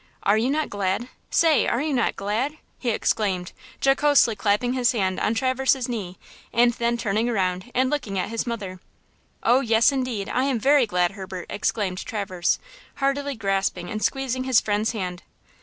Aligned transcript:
Are 0.23 0.35
you 0.35 0.49
not 0.49 0.71
glad?–say, 0.71 1.67
are 1.67 1.79
you 1.79 1.93
not 1.93 2.15
glad?" 2.15 2.57
he 2.79 2.89
exclaimed, 2.89 3.51
jocosely 3.83 4.35
clapping 4.35 4.73
his 4.73 4.93
hand 4.93 5.19
upon 5.19 5.35
Traverse's 5.35 5.87
knee, 5.87 6.17
and 6.51 6.73
then 6.73 6.97
turning 6.97 7.29
around 7.29 7.69
and 7.75 7.91
looking 7.91 8.17
at 8.17 8.29
his 8.29 8.47
mother. 8.47 8.79
"Oh, 9.43 9.59
yes, 9.59 9.91
indeed, 9.91 10.27
I 10.27 10.45
am 10.45 10.57
very 10.59 10.87
glad, 10.87 11.11
Herbert," 11.11 11.45
exclaimed 11.51 11.99
Traverse, 12.03 12.57
heartily 12.95 13.35
grasping 13.35 13.91
and 13.91 14.01
squeezing 14.01 14.45
his 14.45 14.59
friend's 14.59 14.93
hand. 14.93 15.21